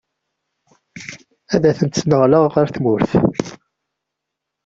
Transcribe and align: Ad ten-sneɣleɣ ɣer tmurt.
Ad 1.53 1.63
ten-sneɣleɣ 1.79 2.45
ɣer 2.53 2.67
tmurt. 2.75 3.11